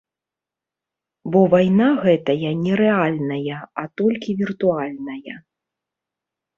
Бо 1.35 1.41
вайна 1.51 1.89
гэтая 2.07 2.51
не 2.63 2.73
рэальная, 2.83 3.61
а 3.83 3.87
толькі 4.03 4.31
віртуальная. 4.45 5.37